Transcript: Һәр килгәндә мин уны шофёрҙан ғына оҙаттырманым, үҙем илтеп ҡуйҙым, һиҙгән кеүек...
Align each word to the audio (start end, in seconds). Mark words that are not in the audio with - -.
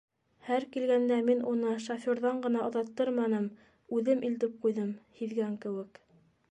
Һәр 0.45 0.63
килгәндә 0.75 1.19
мин 1.27 1.43
уны 1.51 1.75
шофёрҙан 1.87 2.39
ғына 2.47 2.65
оҙаттырманым, 2.69 3.47
үҙем 3.99 4.27
илтеп 4.31 4.61
ҡуйҙым, 4.67 4.93
һиҙгән 5.21 5.59
кеүек... 5.67 6.05